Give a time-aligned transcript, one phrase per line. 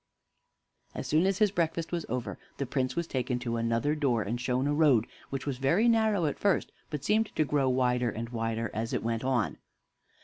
[0.95, 4.41] As soon as his breakfast was over, the Prince was taken to another door, and
[4.41, 8.29] shown a road which was very narrow at first, but seemed to grow wider and
[8.29, 9.59] wider as it went on.